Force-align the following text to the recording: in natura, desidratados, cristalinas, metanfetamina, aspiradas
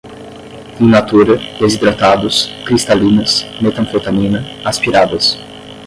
in 0.79 0.89
natura, 0.89 1.37
desidratados, 1.61 2.51
cristalinas, 2.65 3.45
metanfetamina, 3.61 4.39
aspiradas 4.65 5.37